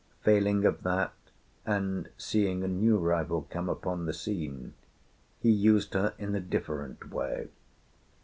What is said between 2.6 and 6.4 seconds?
a new rival come upon the scene, he used her in a